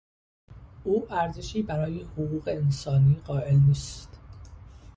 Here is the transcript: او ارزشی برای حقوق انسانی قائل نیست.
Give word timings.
او 0.83 1.07
ارزشی 1.13 1.63
برای 1.63 2.01
حقوق 2.01 2.47
انسانی 2.47 3.15
قائل 3.25 3.55
نیست. 3.55 4.19